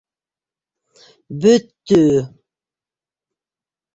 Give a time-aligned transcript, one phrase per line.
[1.43, 1.99] Бөттө!